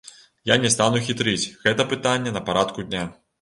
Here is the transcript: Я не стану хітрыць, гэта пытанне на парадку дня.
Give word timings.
Я 0.51 0.55
не 0.63 0.71
стану 0.75 1.01
хітрыць, 1.09 1.51
гэта 1.67 1.87
пытанне 1.93 2.35
на 2.39 2.45
парадку 2.49 2.89
дня. 2.89 3.05